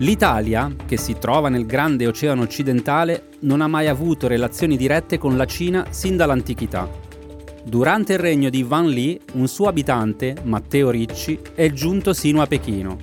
[0.00, 5.36] L'Italia, che si trova nel grande oceano occidentale, non ha mai avuto relazioni dirette con
[5.36, 6.88] la Cina sin dall'antichità.
[7.64, 12.46] Durante il regno di Van Li, un suo abitante, Matteo Ricci, è giunto sino a
[12.46, 12.96] Pechino.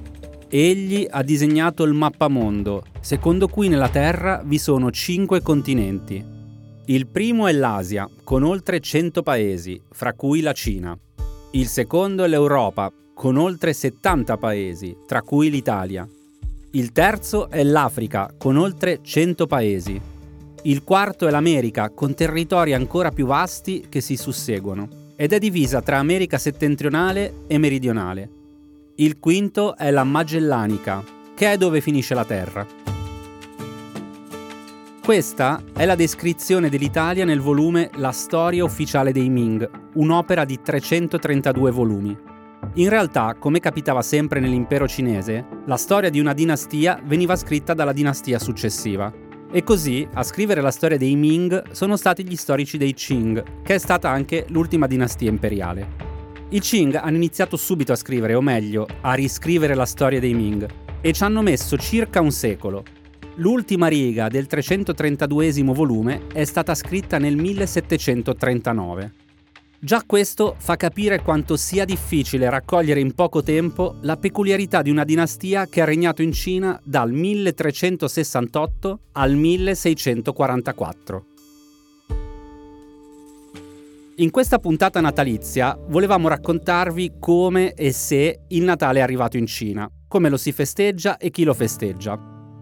[0.47, 6.23] Egli ha disegnato il mappamondo, secondo cui nella Terra vi sono cinque continenti.
[6.85, 10.97] Il primo è l'Asia, con oltre 100 paesi, fra cui la Cina.
[11.51, 16.07] Il secondo è l'Europa, con oltre 70 paesi, tra cui l'Italia.
[16.75, 20.01] Il terzo è l'Africa, con oltre 100 paesi.
[20.63, 25.81] Il quarto è l'America, con territori ancora più vasti che si susseguono, ed è divisa
[25.81, 28.29] tra America settentrionale e meridionale.
[28.95, 31.01] Il quinto è la Magellanica,
[31.33, 32.67] che è dove finisce la Terra.
[35.01, 41.71] Questa è la descrizione dell'Italia nel volume La storia ufficiale dei Ming, un'opera di 332
[41.71, 42.33] volumi.
[42.75, 47.93] In realtà, come capitava sempre nell'impero cinese, la storia di una dinastia veniva scritta dalla
[47.93, 49.13] dinastia successiva.
[49.51, 53.75] E così, a scrivere la storia dei Ming sono stati gli storici dei Qing, che
[53.75, 55.87] è stata anche l'ultima dinastia imperiale.
[56.49, 60.67] I Qing hanno iniziato subito a scrivere, o meglio, a riscrivere la storia dei Ming,
[60.99, 62.83] e ci hanno messo circa un secolo.
[63.35, 69.24] L'ultima riga del 332 volume è stata scritta nel 1739.
[69.79, 75.03] Già questo fa capire quanto sia difficile raccogliere in poco tempo la peculiarità di una
[75.03, 81.25] dinastia che ha regnato in Cina dal 1368 al 1644.
[84.17, 89.89] In questa puntata natalizia volevamo raccontarvi come e se il Natale è arrivato in Cina,
[90.07, 92.17] come lo si festeggia e chi lo festeggia.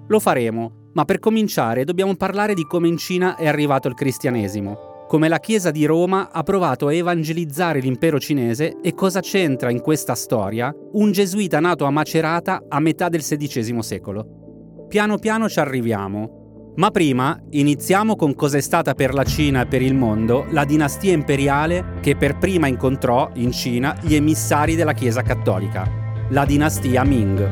[0.07, 4.92] Lo faremo, ma per cominciare dobbiamo parlare di come in Cina è arrivato il cristianesimo
[5.13, 9.79] come la Chiesa di Roma ha provato a evangelizzare l'impero cinese e cosa c'entra in
[9.79, 14.87] questa storia un gesuita nato a Macerata a metà del XVI secolo.
[14.89, 19.65] Piano piano ci arriviamo, ma prima iniziamo con cosa è stata per la Cina e
[19.67, 24.93] per il mondo la dinastia imperiale che per prima incontrò in Cina gli emissari della
[24.93, 25.87] Chiesa cattolica,
[26.29, 27.51] la dinastia Ming.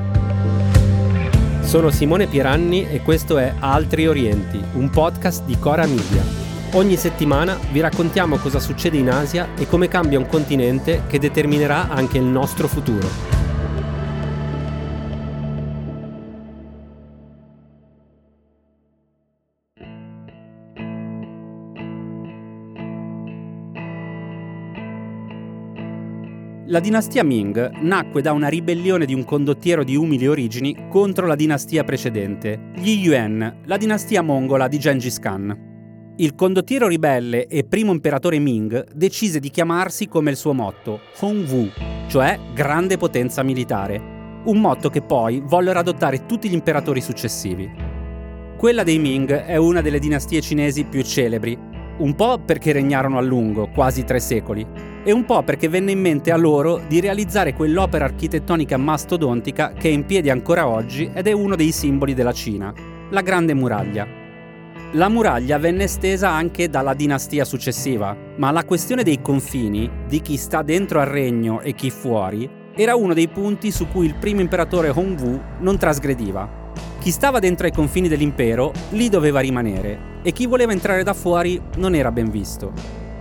[1.62, 6.41] Sono Simone Pieranni e questo è Altri Orienti, un podcast di Cora Media.
[6.74, 11.90] Ogni settimana vi raccontiamo cosa succede in Asia e come cambia un continente che determinerà
[11.90, 13.10] anche il nostro futuro.
[26.68, 31.36] La dinastia Ming nacque da una ribellione di un condottiero di umili origini contro la
[31.36, 35.71] dinastia precedente, gli Yuan, la dinastia mongola di Gengis Khan.
[36.18, 41.70] Il condottiero ribelle e primo imperatore Ming decise di chiamarsi come il suo motto, Hongwu,
[42.08, 47.72] cioè grande potenza militare, un motto che poi vollero adottare tutti gli imperatori successivi.
[48.58, 51.58] Quella dei Ming è una delle dinastie cinesi più celebri,
[51.98, 54.68] un po' perché regnarono a lungo, quasi tre secoli,
[55.04, 59.88] e un po' perché venne in mente a loro di realizzare quell'opera architettonica mastodontica che
[59.88, 62.72] è in piedi ancora oggi ed è uno dei simboli della Cina,
[63.10, 64.21] la Grande Muraglia.
[64.96, 70.36] La muraglia venne estesa anche dalla dinastia successiva, ma la questione dei confini, di chi
[70.36, 74.42] sta dentro al regno e chi fuori, era uno dei punti su cui il primo
[74.42, 76.74] imperatore Hongwu non trasgrediva.
[77.00, 81.60] Chi stava dentro ai confini dell'impero lì doveva rimanere e chi voleva entrare da fuori
[81.78, 82.74] non era ben visto.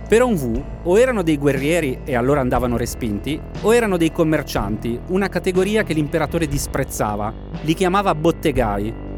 [0.09, 5.29] Per Hongwu o erano dei guerrieri e allora andavano respinti, o erano dei commercianti, una
[5.29, 9.09] categoria che l'imperatore disprezzava, li chiamava bottegai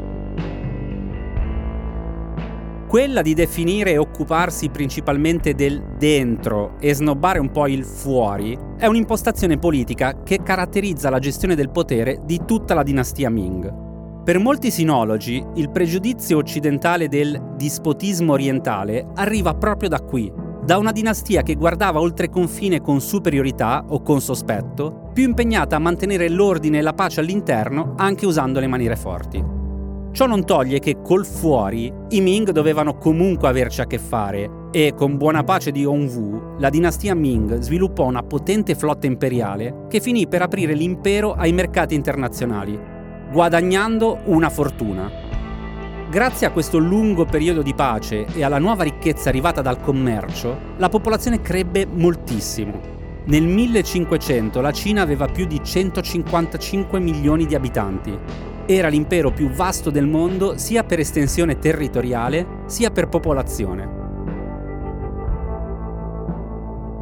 [2.94, 8.86] quella di definire e occuparsi principalmente del dentro e snobbare un po' il fuori è
[8.86, 14.22] un'impostazione politica che caratterizza la gestione del potere di tutta la dinastia Ming.
[14.22, 20.32] Per molti sinologi, il pregiudizio occidentale del dispotismo orientale arriva proprio da qui,
[20.64, 25.80] da una dinastia che guardava oltre confine con superiorità o con sospetto, più impegnata a
[25.80, 29.63] mantenere l'ordine e la pace all'interno anche usando le maniere forti.
[30.14, 34.94] Ciò non toglie che col fuori i Ming dovevano comunque averci a che fare e
[34.94, 40.28] con buona pace di Hongwu, la dinastia Ming sviluppò una potente flotta imperiale che finì
[40.28, 42.78] per aprire l'impero ai mercati internazionali,
[43.32, 45.10] guadagnando una fortuna.
[46.08, 50.88] Grazie a questo lungo periodo di pace e alla nuova ricchezza arrivata dal commercio, la
[50.88, 52.80] popolazione crebbe moltissimo.
[53.24, 59.90] Nel 1500 la Cina aveva più di 155 milioni di abitanti era l'impero più vasto
[59.90, 64.02] del mondo sia per estensione territoriale sia per popolazione.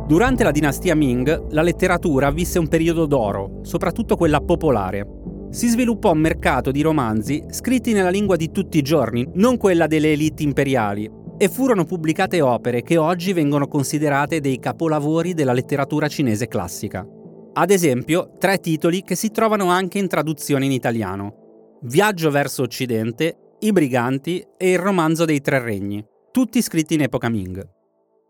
[0.07, 5.07] Durante la dinastia Ming, la letteratura visse un periodo d'oro, soprattutto quella popolare.
[5.53, 9.87] si sviluppò un mercato di romanzi scritti nella lingua di tutti i giorni, non quella
[9.87, 16.09] delle elite imperiali, e furono pubblicate opere che oggi vengono considerate dei capolavori della letteratura
[16.09, 17.07] cinese classica.
[17.53, 21.42] Ad esempio, tre titoli che si trovano anche in traduzione in italiano.
[21.85, 27.29] Viaggio verso Occidente, I briganti e Il romanzo dei tre regni, tutti scritti in epoca
[27.29, 27.69] Ming.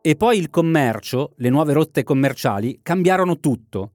[0.01, 3.93] E poi il commercio, le nuove rotte commerciali, cambiarono tutto.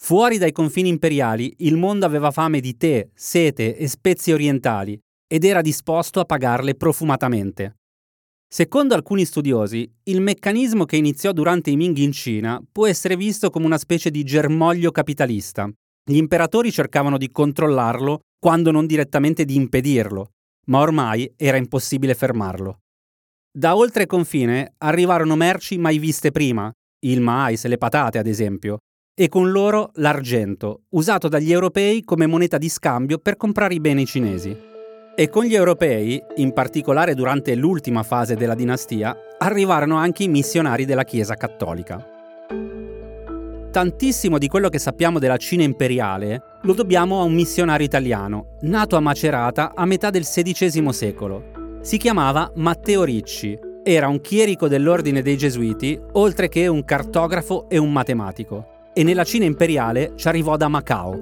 [0.00, 5.44] Fuori dai confini imperiali, il mondo aveva fame di tè, sete e spezie orientali ed
[5.44, 7.74] era disposto a pagarle profumatamente.
[8.48, 13.50] Secondo alcuni studiosi, il meccanismo che iniziò durante i Ming in Cina può essere visto
[13.50, 15.70] come una specie di germoglio capitalista.
[16.06, 20.32] Gli imperatori cercavano di controllarlo quando non direttamente di impedirlo,
[20.66, 22.80] ma ormai era impossibile fermarlo.
[23.50, 26.70] Da oltre confine arrivarono merci mai viste prima,
[27.06, 28.80] il mais le patate ad esempio,
[29.18, 34.04] e con loro l'argento, usato dagli europei come moneta di scambio per comprare i beni
[34.04, 34.54] cinesi.
[35.16, 40.84] E con gli europei, in particolare durante l'ultima fase della dinastia, arrivarono anche i missionari
[40.84, 42.13] della Chiesa cattolica.
[43.74, 48.94] Tantissimo di quello che sappiamo della Cina imperiale lo dobbiamo a un missionario italiano, nato
[48.94, 51.78] a Macerata a metà del XVI secolo.
[51.80, 57.76] Si chiamava Matteo Ricci, era un chierico dell'ordine dei Gesuiti, oltre che un cartografo e
[57.76, 61.18] un matematico e nella Cina imperiale ci arrivò da Macao.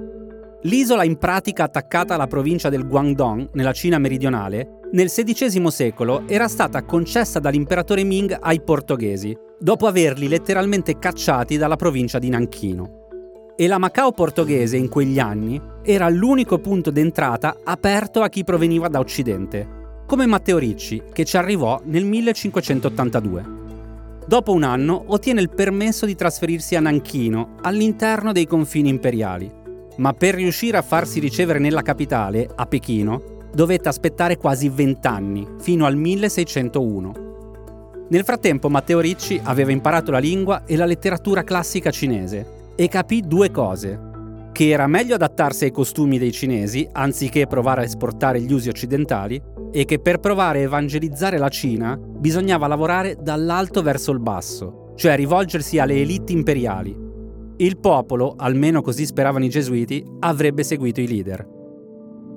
[0.61, 6.47] L'isola in pratica attaccata alla provincia del Guangdong, nella Cina meridionale, nel XVI secolo era
[6.47, 13.53] stata concessa dall'imperatore Ming ai portoghesi, dopo averli letteralmente cacciati dalla provincia di Nanchino.
[13.55, 18.89] E la Macao portoghese in quegli anni era l'unico punto d'entrata aperto a chi proveniva
[18.89, 23.45] da Occidente, come Matteo Ricci, che ci arrivò nel 1582.
[24.27, 29.49] Dopo un anno ottiene il permesso di trasferirsi a Nanchino, all'interno dei confini imperiali.
[29.95, 35.85] Ma per riuscire a farsi ricevere nella capitale, a Pechino, dovette aspettare quasi vent'anni, fino
[35.85, 37.31] al 1601.
[38.09, 43.21] Nel frattempo Matteo Ricci aveva imparato la lingua e la letteratura classica cinese e capì
[43.21, 44.11] due cose.
[44.51, 49.41] Che era meglio adattarsi ai costumi dei cinesi anziché provare a esportare gli usi occidentali
[49.71, 55.15] e che per provare a evangelizzare la Cina bisognava lavorare dall'alto verso il basso, cioè
[55.15, 56.95] rivolgersi alle elite imperiali.
[57.57, 61.47] Il popolo, almeno così speravano i gesuiti, avrebbe seguito i leader.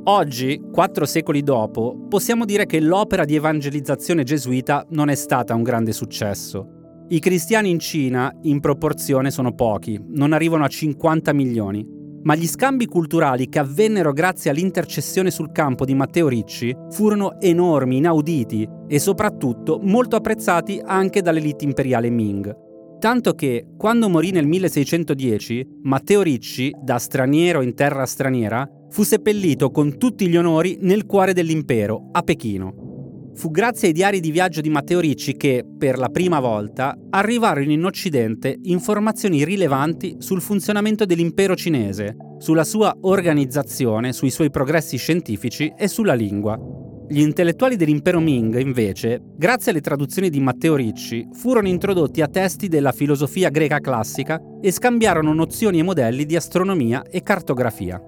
[0.08, 5.64] Oggi, quattro secoli dopo, possiamo dire che l'opera di evangelizzazione gesuita non è stata un
[5.64, 7.04] grande successo.
[7.08, 11.94] I cristiani in Cina, in proporzione, sono pochi, non arrivano a 50 milioni
[12.26, 17.98] ma gli scambi culturali che avvennero grazie all'intercessione sul campo di Matteo Ricci furono enormi,
[17.98, 22.64] inauditi e soprattutto molto apprezzati anche dall'elite imperiale Ming.
[22.98, 29.70] Tanto che, quando morì nel 1610, Matteo Ricci, da straniero in terra straniera, fu seppellito
[29.70, 33.32] con tutti gli onori nel cuore dell'impero, a Pechino.
[33.34, 37.70] Fu grazie ai diari di viaggio di Matteo Ricci che, per la prima volta, arrivarono
[37.70, 45.70] in Occidente informazioni rilevanti sul funzionamento dell'impero cinese, sulla sua organizzazione, sui suoi progressi scientifici
[45.76, 46.58] e sulla lingua.
[47.06, 52.68] Gli intellettuali dell'impero Ming, invece, grazie alle traduzioni di Matteo Ricci, furono introdotti a testi
[52.68, 58.00] della filosofia greca classica e scambiarono nozioni e modelli di astronomia e cartografia.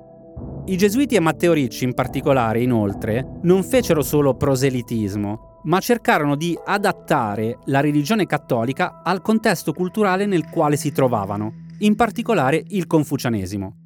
[0.69, 6.55] I gesuiti e Matteo Ricci in particolare, inoltre, non fecero solo proselitismo, ma cercarono di
[6.63, 13.77] adattare la religione cattolica al contesto culturale nel quale si trovavano, in particolare il confucianesimo.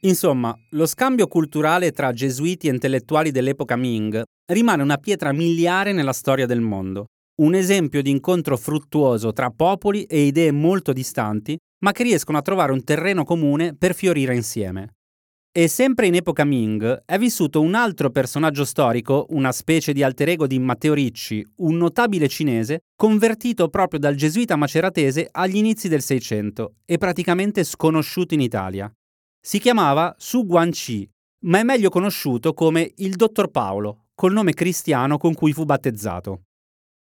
[0.00, 4.20] Insomma, lo scambio culturale tra gesuiti e intellettuali dell'epoca Ming
[4.50, 7.04] rimane una pietra miliare nella storia del mondo,
[7.40, 12.42] un esempio di incontro fruttuoso tra popoli e idee molto distanti, ma che riescono a
[12.42, 14.94] trovare un terreno comune per fiorire insieme.
[15.58, 20.28] E sempre in epoca Ming è vissuto un altro personaggio storico, una specie di alter
[20.28, 26.00] ego di Matteo Ricci, un notabile cinese convertito proprio dal gesuita maceratese agli inizi del
[26.00, 28.88] Seicento e praticamente sconosciuto in Italia.
[29.44, 31.10] Si chiamava Su Guanci,
[31.46, 36.42] ma è meglio conosciuto come il Dottor Paolo, col nome cristiano con cui fu battezzato.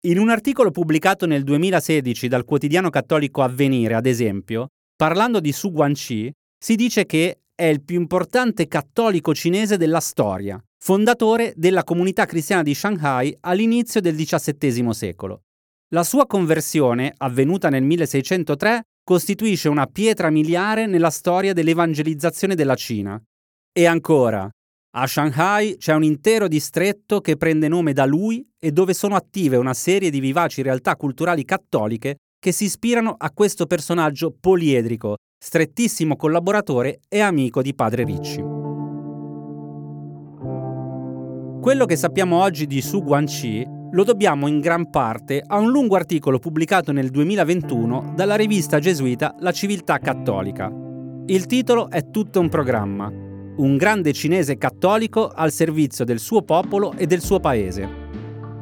[0.08, 5.74] In un articolo pubblicato nel 2016 dal quotidiano cattolico Avvenire, ad esempio, parlando di Su
[5.74, 12.26] Guanci, si dice che è il più importante cattolico cinese della storia, fondatore della comunità
[12.26, 15.44] cristiana di Shanghai all'inizio del XVII secolo.
[15.94, 23.22] La sua conversione, avvenuta nel 1603, costituisce una pietra miliare nella storia dell'evangelizzazione della Cina.
[23.72, 24.50] E ancora,
[24.98, 29.56] a Shanghai c'è un intero distretto che prende nome da lui e dove sono attive
[29.56, 36.16] una serie di vivaci realtà culturali cattoliche che si ispirano a questo personaggio poliedrico strettissimo
[36.16, 38.40] collaboratore e amico di padre Ricci.
[41.60, 45.96] Quello che sappiamo oggi di Su Guangxi lo dobbiamo in gran parte a un lungo
[45.96, 50.72] articolo pubblicato nel 2021 dalla rivista gesuita La Civiltà Cattolica.
[51.26, 56.94] Il titolo è tutto un programma, un grande cinese cattolico al servizio del suo popolo
[56.96, 58.05] e del suo paese.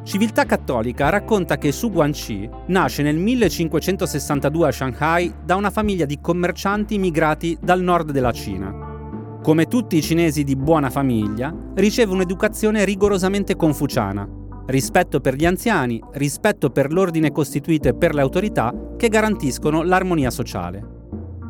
[0.04, 6.20] Civiltà Cattolica racconta che Su Guangxi nasce nel 1562 a Shanghai da una famiglia di
[6.20, 9.38] commercianti migrati dal nord della Cina.
[9.42, 14.28] Come tutti i cinesi di buona famiglia, riceve un'educazione rigorosamente confuciana,
[14.66, 20.30] rispetto per gli anziani, rispetto per l'ordine costituito e per le autorità che garantiscono l'armonia
[20.30, 20.92] sociale.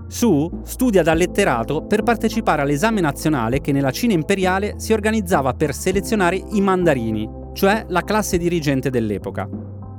[0.06, 5.74] Su studia da letterato per partecipare all'esame nazionale che nella Cina imperiale si organizzava per
[5.74, 9.48] selezionare i mandarini, cioè la classe dirigente dell'epoca.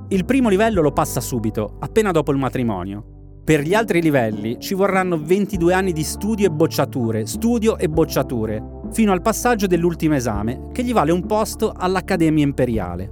[0.10, 3.42] Il primo livello lo passa subito, appena dopo il matrimonio.
[3.44, 8.82] Per gli altri livelli ci vorranno 22 anni di studio e bocciature, studio e bocciature,
[8.92, 13.12] fino al passaggio dell'ultimo esame, che gli vale un posto all'Accademia Imperiale.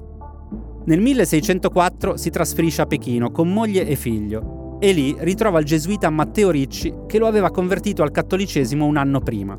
[0.85, 6.09] Nel 1604 si trasferisce a Pechino con moglie e figlio e lì ritrova il gesuita
[6.09, 9.57] Matteo Ricci che lo aveva convertito al cattolicesimo un anno prima.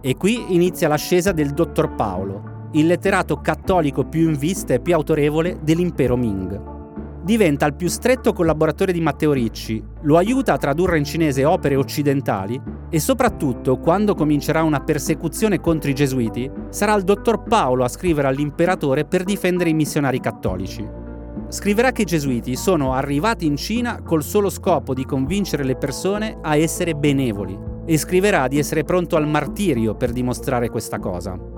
[0.00, 4.94] E qui inizia l'ascesa del dottor Paolo, il letterato cattolico più in vista e più
[4.94, 6.76] autorevole dell'impero Ming.
[7.22, 11.76] Diventa il più stretto collaboratore di Matteo Ricci, lo aiuta a tradurre in cinese opere
[11.76, 17.88] occidentali e soprattutto, quando comincerà una persecuzione contro i gesuiti, sarà il dottor Paolo a
[17.88, 20.86] scrivere all'imperatore per difendere i missionari cattolici.
[21.48, 26.38] Scriverà che i gesuiti sono arrivati in Cina col solo scopo di convincere le persone
[26.42, 31.57] a essere benevoli e scriverà di essere pronto al martirio per dimostrare questa cosa.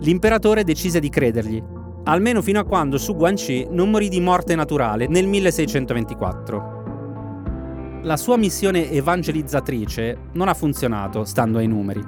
[0.00, 1.60] L'imperatore decise di credergli,
[2.04, 6.76] almeno fino a quando Su Guangxi non morì di morte naturale nel 1624.
[8.02, 12.00] La sua missione evangelizzatrice non ha funzionato, stando ai numeri,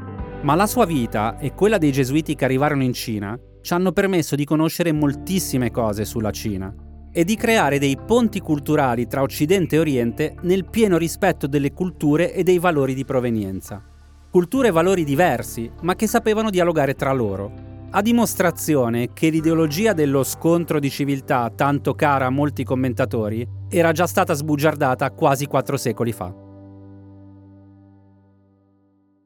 [0.42, 4.37] ma la sua vita e quella dei gesuiti che arrivarono in Cina ci hanno permesso
[4.37, 6.73] di conoscere moltissime cose sulla Cina
[7.12, 12.32] e di creare dei ponti culturali tra Occidente e Oriente nel pieno rispetto delle culture
[12.32, 13.82] e dei valori di provenienza.
[14.30, 20.23] Culture e valori diversi, ma che sapevano dialogare tra loro, a dimostrazione che l'ideologia dello
[20.23, 26.12] scontro di civiltà, tanto cara a molti commentatori, era già stata sbugiardata quasi quattro secoli
[26.12, 26.32] fa.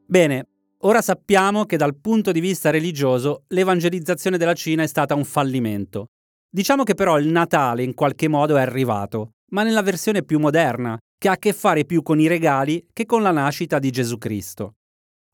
[0.07, 0.47] Bene,
[0.79, 6.07] ora sappiamo che dal punto di vista religioso l'evangelizzazione della Cina è stata un fallimento.
[6.49, 10.97] Diciamo che però il Natale in qualche modo è arrivato, ma nella versione più moderna,
[11.19, 14.17] che ha a che fare più con i regali che con la nascita di Gesù
[14.17, 14.73] Cristo.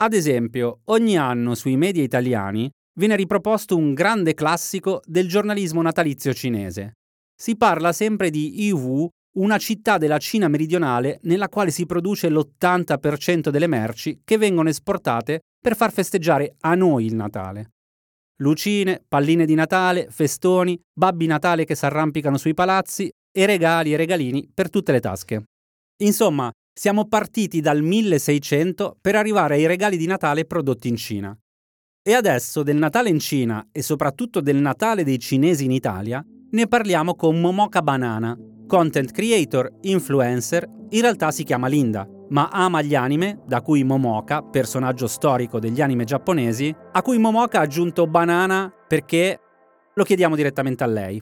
[0.04, 6.34] Ad esempio, ogni anno sui media italiani viene riproposto un grande classico del giornalismo natalizio
[6.34, 6.94] cinese.
[7.36, 13.50] Si parla sempre di Yiwu, una città della Cina meridionale nella quale si produce l'80%
[13.50, 17.72] delle merci che vengono esportate per far festeggiare a noi il Natale.
[18.42, 24.50] Lucine, palline di Natale, festoni, babbi Natale che s'arrampicano sui palazzi e regali e regalini
[24.52, 25.44] per tutte le tasche.
[26.02, 31.38] Insomma, siamo partiti dal 1600 per arrivare ai regali di Natale prodotti in Cina.
[32.03, 36.67] E adesso del Natale in Cina e soprattutto del Natale dei cinesi in Italia ne
[36.67, 42.96] parliamo con Momoka Banana, content creator, influencer, in realtà si chiama Linda, ma ama gli
[42.96, 48.74] anime, da cui Momoka, personaggio storico degli anime giapponesi, a cui Momoka ha aggiunto banana
[48.88, 49.39] perché
[49.93, 51.22] lo chiediamo direttamente a lei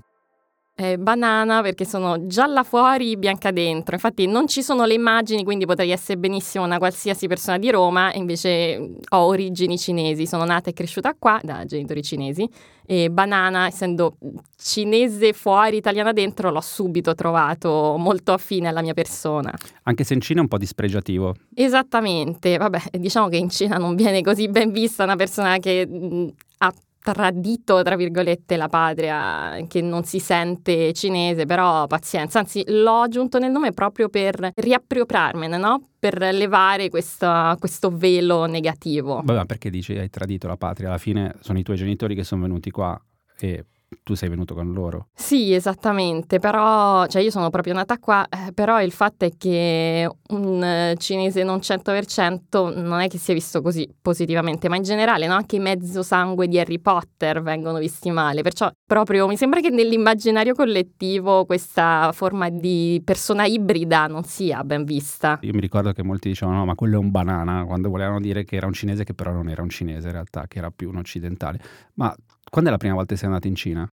[0.80, 3.96] eh, banana perché sono gialla fuori, bianca dentro.
[3.96, 8.14] Infatti non ci sono le immagini, quindi potrei essere benissimo una qualsiasi persona di Roma,
[8.14, 12.50] invece ho origini cinesi, sono nata e cresciuta qua da genitori cinesi
[12.86, 14.16] e banana, essendo
[14.56, 19.54] cinese fuori, italiana dentro, l'ho subito trovato molto affine alla mia persona.
[19.84, 21.36] Anche se in Cina è un po' dispregiativo.
[21.54, 26.74] Esattamente, vabbè, diciamo che in Cina non viene così ben vista una persona che ha
[27.02, 33.40] tradito, tra virgolette, la patria, che non si sente cinese, però pazienza, anzi l'ho aggiunto
[33.40, 35.90] nel nome proprio per riappropriarmene, no?
[36.00, 39.22] Per levare questa, questo velo negativo.
[39.24, 40.90] Vabbè, perché dici hai tradito la patria?
[40.90, 43.00] Alla fine sono i tuoi genitori che sono venuti qua
[43.40, 43.66] e
[44.04, 45.08] tu sei venuto con loro.
[45.14, 50.10] Sì, esattamente, però cioè io sono proprio nata qua, eh, però il fatto è che
[50.30, 55.28] un eh, cinese non 100% non è che sia visto così positivamente, ma in generale
[55.28, 55.34] no?
[55.34, 59.70] anche i mezzo sangue di Harry Potter vengono visti male, perciò proprio mi sembra che
[59.70, 65.40] nell'immaginario collettivo questa forma di persona ibrida non sia ben vista.
[65.42, 68.44] Io mi ricordo che molti dicevano no, ma quello è un banana, quando volevano dire
[68.44, 70.90] che era un cinese che però non era un cinese in realtà, che era più
[70.90, 71.60] un occidentale.
[71.96, 72.16] Ma
[72.50, 73.88] quando è la prima volta che sei andata in Cina?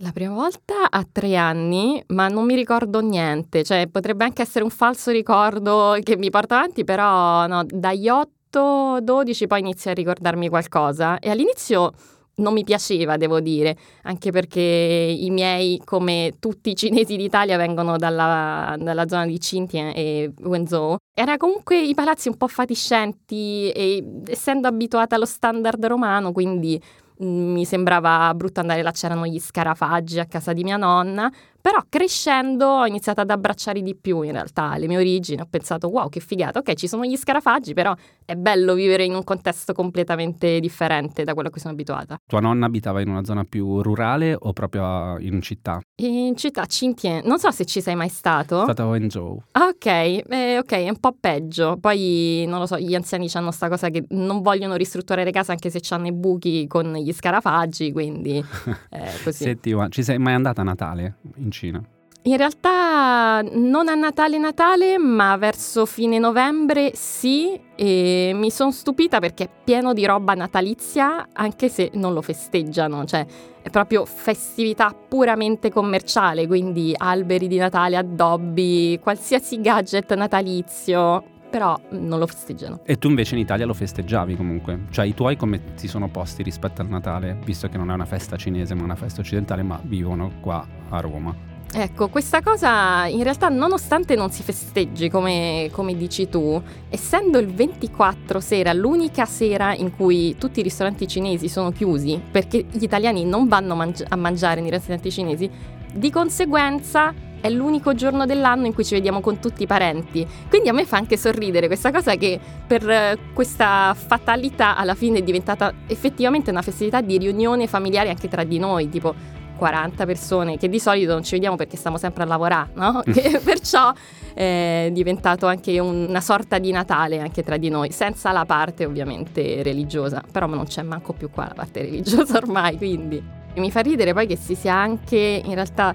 [0.00, 4.62] La prima volta a tre anni, ma non mi ricordo niente, cioè potrebbe anche essere
[4.62, 10.48] un falso ricordo che mi porta avanti, però no, dagli 8-12 poi inizio a ricordarmi
[10.48, 11.92] qualcosa e all'inizio
[12.38, 17.96] non mi piaceva, devo dire, anche perché i miei, come tutti i cinesi d'Italia, vengono
[17.96, 20.96] dalla, dalla zona di Xinjiang e Wenzhou.
[21.12, 26.80] Era comunque i palazzi un po' fatiscenti e essendo abituata allo standard romano, quindi
[27.20, 31.30] mi sembrava brutto andare là, c'erano gli scarafaggi a casa di mia nonna,
[31.68, 35.88] però crescendo ho iniziato ad abbracciare di più in realtà le mie origini, ho pensato
[35.88, 37.94] wow che figata, ok ci sono gli scarafaggi, però
[38.24, 42.16] è bello vivere in un contesto completamente differente da quello a cui sono abituata.
[42.26, 45.78] Tua nonna abitava in una zona più rurale o proprio in città?
[46.00, 48.62] In città, Cintien, non so se ci sei mai stato.
[48.62, 49.42] Stata a Wenzhou.
[49.52, 51.76] Ah, ok, eh, ok, è un po' peggio.
[51.78, 55.68] Poi, non lo so, gli anziani hanno questa cosa che non vogliono ristrutturare casa anche
[55.68, 58.36] se hanno i buchi con gli scarafaggi, quindi
[58.90, 59.44] eh, così.
[59.44, 61.82] Senti, ci sei mai andata a Natale in Cina?
[62.22, 69.18] In realtà non a Natale Natale, ma verso fine novembre sì, e mi sono stupita
[69.18, 73.24] perché è pieno di roba natalizia, anche se non lo festeggiano, cioè
[73.62, 82.18] è proprio festività puramente commerciale, quindi alberi di Natale, addobbi, qualsiasi gadget natalizio, però non
[82.18, 82.80] lo festeggiano.
[82.84, 84.86] E tu invece in Italia lo festeggiavi comunque?
[84.90, 88.06] Cioè i tuoi come si sono posti rispetto al Natale, visto che non è una
[88.06, 91.48] festa cinese ma una festa occidentale, ma vivono qua a Roma?
[91.70, 97.48] Ecco, questa cosa in realtà nonostante non si festeggi come, come, dici tu, essendo il
[97.48, 103.26] 24 sera l'unica sera in cui tutti i ristoranti cinesi sono chiusi perché gli italiani
[103.26, 105.50] non vanno mangi- a mangiare nei ristoranti cinesi,
[105.92, 110.26] di conseguenza è l'unico giorno dell'anno in cui ci vediamo con tutti i parenti.
[110.48, 115.22] Quindi a me fa anche sorridere questa cosa che per questa fatalità alla fine è
[115.22, 119.14] diventata effettivamente una festività di riunione familiare anche tra di noi, tipo
[119.58, 123.02] 40 persone che di solito non ci vediamo perché stiamo sempre a lavorare, no?
[123.44, 123.92] perciò
[124.32, 129.62] è diventato anche una sorta di Natale anche tra di noi, senza la parte ovviamente
[129.62, 133.22] religiosa, però non c'è manco più qua la parte religiosa ormai, quindi
[133.56, 135.92] mi fa ridere poi che si sia anche in realtà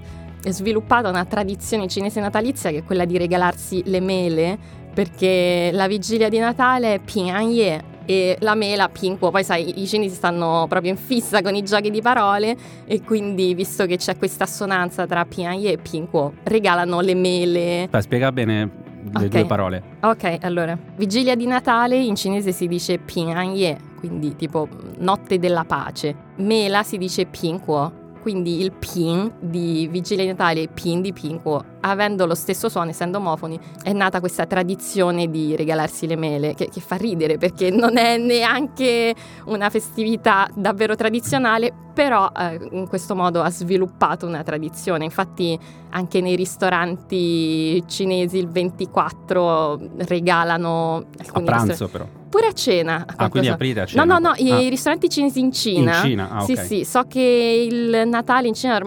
[0.50, 4.58] sviluppata una tradizione cinese natalizia che è quella di regalarsi le mele
[4.94, 10.14] perché la vigilia di Natale è Pinanye e la mela Pinquo, poi sai i cinesi
[10.14, 14.44] stanno proprio in fissa con i giochi di parole e quindi visto che c'è questa
[14.44, 17.88] assonanza tra Pianye e Pinquo regalano le mele.
[17.90, 19.28] Dai, spiega bene le okay.
[19.28, 19.82] due parole.
[20.00, 26.14] Ok, allora, vigilia di Natale in cinese si dice Pinanye, quindi tipo notte della pace.
[26.36, 32.26] Mela si dice Pinquo, quindi il pin di Vigilia di Natale pin di Pinquo, avendo
[32.26, 36.80] lo stesso suono, essendo omofoni, è nata questa tradizione di regalarsi le mele, che, che
[36.80, 39.14] fa ridere perché non è neanche
[39.46, 45.04] una festività davvero tradizionale, però eh, in questo modo ha sviluppato una tradizione.
[45.04, 45.58] Infatti
[45.90, 51.04] anche nei ristoranti cinesi il 24 regalano...
[51.32, 53.06] A pranzo però pure a cena.
[53.14, 54.02] Ah, quindi aprite a cena?
[54.02, 54.60] No, no, no, ah.
[54.60, 55.98] i ristoranti cinesi in Cina.
[55.98, 58.80] In Cina, ah, Sì, sì, so che il Natale in Cina è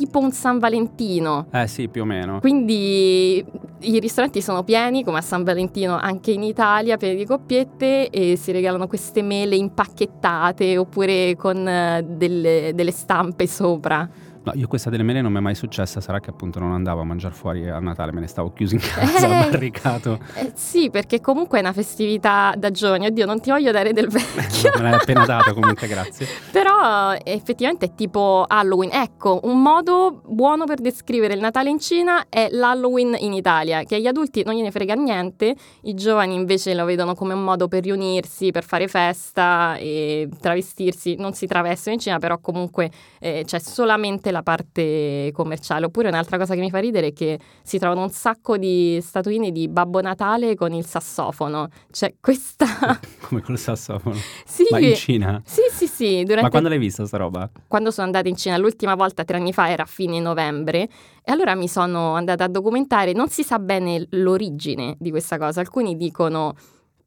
[0.00, 1.48] tipo un San Valentino.
[1.52, 2.40] Eh sì, più o meno.
[2.40, 3.44] Quindi
[3.80, 8.36] i ristoranti sono pieni, come a San Valentino anche in Italia, pieni di coppiette e
[8.36, 14.08] si regalano queste mele impacchettate oppure con eh, delle, delle stampe sopra.
[14.42, 17.02] No, io questa delle mele non mi è mai successa, sarà che appunto non andavo
[17.02, 20.18] a mangiare fuori a Natale, me ne stavo chiuso in casa, eh, barricato.
[20.34, 24.08] Eh, sì, perché comunque è una festività da giorni, oddio non ti voglio dare del
[24.08, 24.70] vecchio.
[24.76, 26.26] me l'hai appena dato comunque, grazie.
[26.50, 28.90] Però effettivamente è tipo Halloween.
[28.92, 33.96] Ecco, un modo buono per descrivere il Natale in Cina è l'Halloween in Italia, che
[33.96, 37.82] agli adulti non gliene frega niente, i giovani invece lo vedono come un modo per
[37.82, 41.16] riunirsi, per fare festa e travestirsi.
[41.16, 45.86] Non si travestono in Cina, però comunque eh, c'è solamente la parte commerciale.
[45.86, 49.50] Oppure un'altra cosa che mi fa ridere è che si trovano un sacco di statuine
[49.50, 51.68] di Babbo Natale con il sassofono.
[51.90, 52.66] Cioè, questa.
[53.28, 54.16] Come col sassofono?
[54.44, 54.66] Sì.
[54.70, 55.42] Ma in Cina?
[55.44, 56.22] Sì, sì, sì.
[56.22, 56.42] Durante...
[56.42, 57.50] Ma quando l'hai vista sta roba?
[57.66, 60.88] Quando sono andata in Cina l'ultima volta, tre anni fa, era a fine novembre.
[61.22, 63.12] E allora mi sono andata a documentare.
[63.12, 65.60] Non si sa bene l'origine di questa cosa.
[65.60, 66.54] Alcuni dicono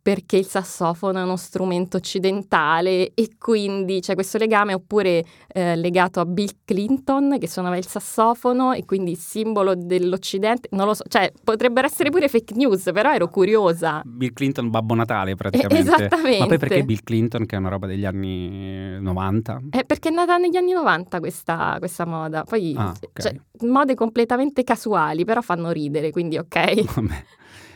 [0.03, 6.19] perché il sassofono è uno strumento occidentale e quindi c'è questo legame, oppure eh, legato
[6.19, 11.31] a Bill Clinton che suonava il sassofono e quindi simbolo dell'Occidente, non lo so, cioè
[11.41, 14.01] potrebbero essere pure fake news, però ero curiosa.
[14.03, 15.89] Bill Clinton Babbo Natale praticamente.
[15.89, 16.39] esattamente.
[16.39, 19.61] Ma poi perché Bill Clinton che è una roba degli anni 90?
[19.69, 23.09] È perché è nata negli anni 90 questa, questa moda, poi ah, okay.
[23.13, 26.83] cioè, mode completamente casuali, però fanno ridere, quindi ok.
[26.93, 27.23] Vabbè.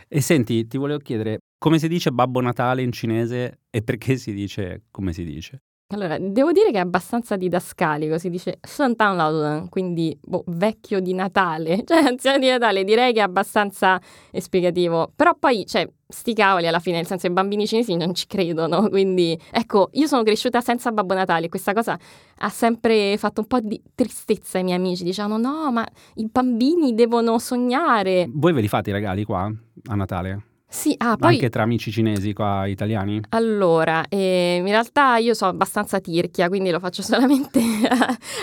[0.10, 4.34] E senti, ti volevo chiedere, come si dice Babbo Natale in cinese e perché si
[4.34, 5.62] dice come si dice?
[5.90, 11.84] Allora, devo dire che è abbastanza didascalico, si dice Sant'Anlauden, quindi boh, vecchio di Natale,
[11.88, 13.98] cioè anziano di Natale, direi che è abbastanza
[14.32, 15.14] esplicativo.
[15.16, 18.88] Però poi, cioè, sti cavoli alla fine, nel senso i bambini cinesi non ci credono,
[18.92, 21.98] quindi ecco, io sono cresciuta senza Babbo Natale e questa cosa
[22.40, 26.96] ha sempre fatto un po' di tristezza ai miei amici, dicevano no, ma i bambini
[26.96, 28.30] devono sognare.
[28.34, 29.50] Voi ve li fate i regali qua
[29.86, 30.47] a Natale?
[30.70, 31.36] Sì, ah, poi...
[31.36, 33.22] Anche tra amici cinesi qua italiani?
[33.30, 37.62] Allora, eh, in realtà io sono abbastanza tirchia, quindi lo faccio solamente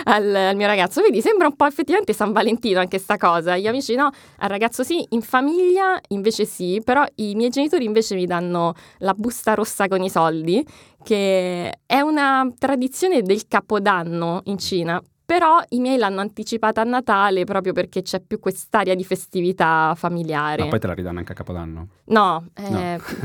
[0.05, 1.01] al, al, mio ragazzo.
[1.01, 3.55] Vedi, sembra un po' effettivamente San Valentino anche sta cosa.
[3.57, 4.09] Gli amici no,
[4.39, 9.13] al ragazzo sì, in famiglia invece sì, però i miei genitori invece mi danno la
[9.13, 10.65] busta rossa con i soldi,
[11.03, 17.43] che è una tradizione del Capodanno in Cina, però i miei l'hanno anticipata a Natale
[17.45, 20.63] proprio perché c'è più quest'aria di festività familiare.
[20.63, 21.87] Ma poi te la ridanno anche a Capodanno?
[22.05, 22.79] No, eh, no.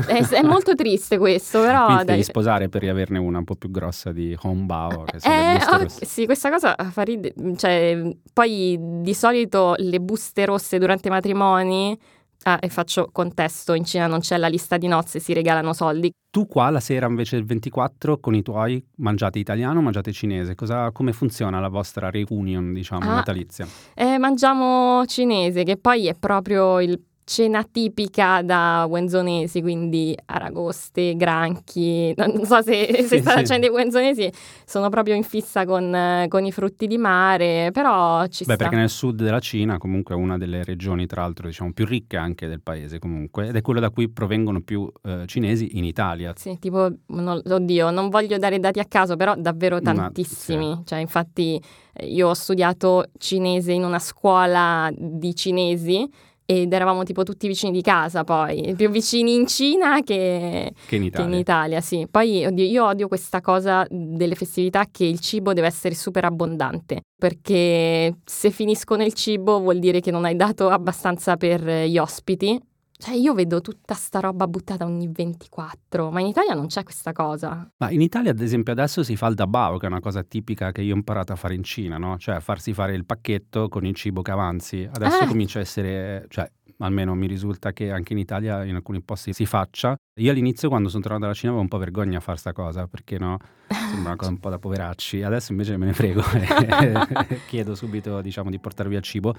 [0.07, 1.85] È, è, molto triste questo, però...
[1.85, 5.03] Quindi devi sposare per riaverne una un po' più grossa di Hongbao.
[5.03, 7.35] Che eh, oh, sì, questa cosa fa ridere.
[7.55, 11.97] Cioè, poi di solito le buste rosse durante i matrimoni
[12.43, 16.11] Ah, e faccio contesto, in Cina non c'è la lista di nozze, si regalano soldi.
[16.31, 20.55] Tu qua la sera invece del 24 con i tuoi mangiate italiano o mangiate cinese?
[20.55, 23.67] Cosa, come funziona la vostra reunion, diciamo, ah, natalizia?
[23.93, 32.13] Eh, mangiamo cinese, che poi è proprio il cena tipica da wenzonesi, quindi aragoste, granchi,
[32.17, 33.71] non so se, se sì, sta facendo sì.
[33.71, 34.31] i wenzonesi,
[34.65, 38.63] sono proprio in fissa con, con, i frutti di mare, però ci Beh, sta.
[38.63, 42.17] perché nel sud della Cina comunque è una delle regioni, tra l'altro, diciamo, più ricche
[42.17, 46.33] anche del paese comunque, ed è quello da cui provengono più eh, cinesi in Italia.
[46.35, 50.69] Sì, tipo, non, oddio, non voglio dare dati a caso, però davvero tantissimi.
[50.69, 50.81] Ma, sì.
[50.85, 51.61] Cioè, infatti
[52.01, 56.09] io ho studiato cinese in una scuola di cinesi,
[56.51, 61.03] ed eravamo tipo tutti vicini di casa poi, più vicini in Cina che, che, in,
[61.03, 61.25] Italia.
[61.25, 61.81] Che in Italia.
[61.81, 62.07] sì.
[62.11, 67.03] Poi oddio, io odio questa cosa delle festività che il cibo deve essere super abbondante,
[67.17, 72.59] perché se finiscono il cibo vuol dire che non hai dato abbastanza per gli ospiti
[73.01, 77.13] cioè, io vedo tutta sta roba buttata ogni 24, ma in Italia non c'è questa
[77.13, 77.67] cosa.
[77.77, 80.71] Ma in Italia, ad esempio, adesso si fa il dabao, che è una cosa tipica
[80.71, 82.19] che io ho imparato a fare in Cina, no?
[82.19, 84.87] Cioè, farsi fare il pacchetto con il cibo che avanzi.
[84.87, 85.25] Adesso eh.
[85.25, 89.47] comincia a essere, cioè, almeno mi risulta che anche in Italia in alcuni posti si
[89.47, 89.95] faccia.
[90.21, 92.85] Io all'inizio quando sono tornato dalla Cina avevo un po' vergogna a fare sta cosa,
[92.85, 95.23] perché no, sembra una cosa un po' da poveracci.
[95.23, 99.33] Adesso invece me ne frego e chiedo subito, diciamo, di portare via il cibo.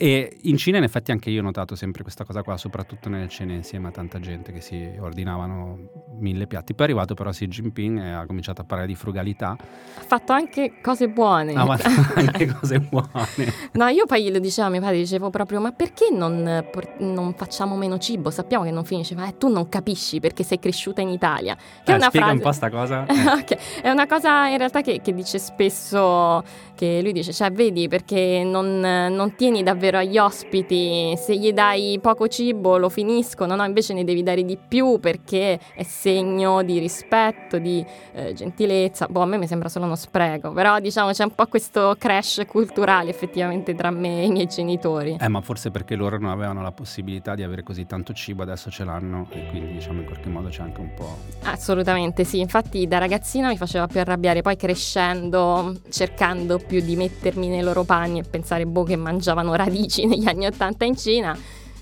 [0.00, 3.26] E in Cina in effetti anche io ho notato sempre questa cosa qua, soprattutto nelle
[3.28, 6.72] cene insieme a tanta gente che si ordinavano mille piatti.
[6.72, 9.56] Poi è arrivato però Xi Jinping e ha cominciato a parlare di frugalità.
[9.58, 11.54] Ha fatto anche cose buone.
[11.54, 13.52] Ha fatto anche cose buone.
[13.72, 16.64] no, io poi lo dicevo a mio padre, dicevo proprio, ma perché non,
[16.98, 18.30] non facciamo meno cibo?
[18.30, 21.54] Sappiamo che non finisce, ma eh, tu non capisci perché sei cresciuta in Italia.
[21.54, 22.38] Che eh, è una spiega frase...
[22.38, 23.06] un po' sta cosa.
[23.40, 23.58] okay.
[23.82, 26.42] È una cosa in realtà che, che, dice spesso,
[26.74, 31.98] che lui dice, cioè vedi perché non, non tieni davvero agli ospiti, se gli dai
[32.00, 33.64] poco cibo lo finiscono, no?
[33.64, 39.06] Invece ne devi dare di più perché è segno di rispetto, di eh, gentilezza.
[39.08, 42.42] Boh, a me mi sembra solo uno spreco, però diciamo c'è un po' questo crash
[42.46, 45.16] culturale effettivamente tra me e i miei genitori.
[45.20, 48.70] Eh, ma forse perché loro non avevano la possibilità di avere così tanto cibo, adesso
[48.70, 51.16] ce l'hanno e quindi diciamo in qualche modo c'è anche un po'...
[51.42, 57.48] Assolutamente sì, infatti da ragazzina mi faceva più arrabbiare, poi crescendo, cercando più di mettermi
[57.48, 61.36] nei loro panni e pensare boh che mangiavano radici negli anni Ottanta in Cina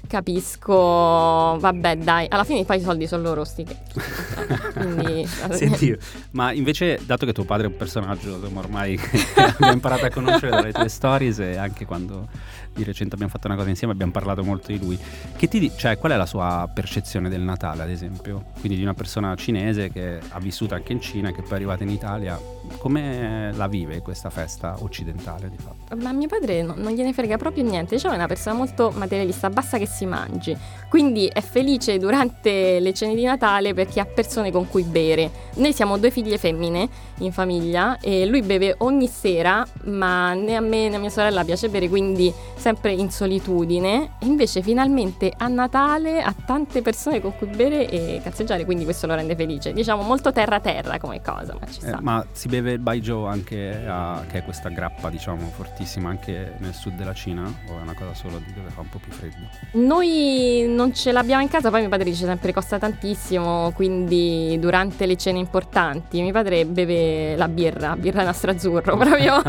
[0.07, 3.67] capisco, vabbè dai, alla fine poi i soldi sono loro sti
[4.75, 5.27] Quindi...
[5.51, 5.97] Senti,
[6.33, 8.99] ma invece dato che tuo padre è un personaggio ormai
[9.37, 12.29] abbiamo imparato a conoscere dalle tue stories e anche quando
[12.77, 14.99] di recente abbiamo fatto una cosa insieme, abbiamo parlato molto di lui.
[15.37, 18.45] Che ti, cioè, qual è la sua percezione del Natale, ad esempio?
[18.61, 21.55] Quindi di una persona cinese che ha vissuto anche in Cina e che poi è
[21.55, 22.39] arrivata in Italia,
[22.79, 25.97] come la vive questa festa occidentale di fatto?
[25.97, 29.49] Ma mio padre non, non gliene frega proprio niente, diciamo è una persona molto materialista,
[29.51, 30.57] basta che si mangi.
[30.97, 35.31] Quindi è felice durante le cene di Natale perché ha persone con cui bere.
[35.57, 40.61] Noi siamo due figlie femmine in famiglia e lui beve ogni sera, ma né a
[40.61, 44.13] me né a mia sorella piace bere, quindi sempre in solitudine.
[44.21, 49.15] Invece finalmente a Natale ha tante persone con cui bere e cazzeggiare, quindi questo lo
[49.15, 49.75] rende felice.
[49.75, 51.99] Diciamo molto terra terra come cosa, ma ci eh, sta.
[51.99, 56.55] Eh, ma si beve il baijiu anche a, che è questa grappa, diciamo, fortissima anche
[56.57, 59.13] nel sud della Cina o è una cosa solo di dove fa un po' più
[59.13, 59.47] freddo?
[59.73, 65.07] Noi non ce l'abbiamo in casa, poi mio padre dice sempre costa tantissimo, quindi durante
[65.07, 69.43] le cene importanti mio padre beve la birra, birra nastro azzurro, proprio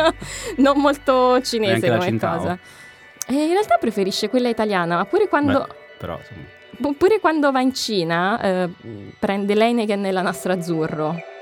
[0.58, 2.58] non molto cinese come cosa.
[3.26, 5.66] E in realtà preferisce quella italiana, ma pure quando...
[5.66, 6.94] Beh, però, insomma...
[6.98, 8.68] Pure quando va in Cina eh,
[9.18, 11.32] prende l'Heineken nella nastro azzurro.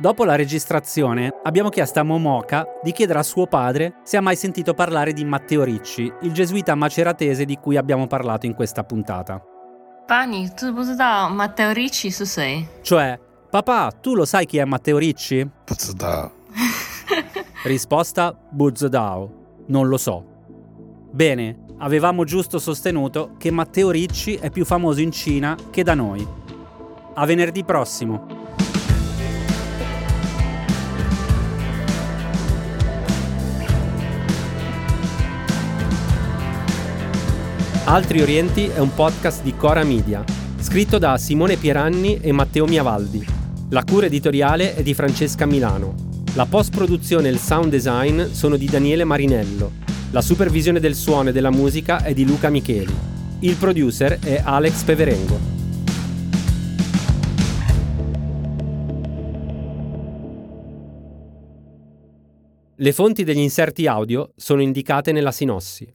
[0.00, 4.34] Dopo la registrazione abbiamo chiesto a Momoka di chiedere a suo padre se ha mai
[4.34, 9.44] sentito parlare di Matteo Ricci, il gesuita maceratese di cui abbiamo parlato in questa puntata.
[10.06, 12.66] Pani, tu non sai Matteo Ricci su sei?
[12.80, 15.46] Cioè, papà, tu lo sai chi è Matteo Ricci?
[15.66, 16.32] Buzzodao.
[17.64, 19.64] Risposta Buzzodao.
[19.66, 20.24] Non lo so.
[21.10, 26.26] Bene, avevamo giusto sostenuto che Matteo Ricci è più famoso in Cina che da noi.
[27.12, 28.39] A venerdì prossimo.
[37.90, 40.22] Altri Orienti è un podcast di Cora Media,
[40.60, 43.26] scritto da Simone Pieranni e Matteo Miavaldi.
[43.70, 45.96] La cura editoriale è di Francesca Milano.
[46.36, 49.72] La post-produzione e il sound design sono di Daniele Marinello.
[50.12, 52.94] La supervisione del suono e della musica è di Luca Micheli.
[53.40, 55.38] Il producer è Alex Peverengo.
[62.76, 65.92] Le fonti degli inserti audio sono indicate nella sinossi.